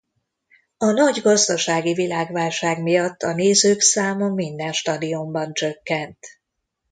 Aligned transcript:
A 0.77 0.85
nagy 0.85 1.21
gazdasági 1.21 1.93
világválság 1.93 2.81
miatt 2.81 3.21
a 3.21 3.33
nézők 3.33 3.79
száma 3.81 4.29
minden 4.33 4.71
stadionban 4.71 5.53
csökkent. 5.53 6.17